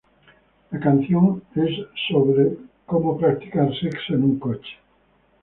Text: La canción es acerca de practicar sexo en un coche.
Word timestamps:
La 0.71 0.79
canción 0.79 1.43
es 1.55 1.69
acerca 2.09 2.39
de 2.39 3.19
practicar 3.19 3.71
sexo 3.79 4.15
en 4.15 4.23
un 4.23 4.39
coche. 4.39 4.79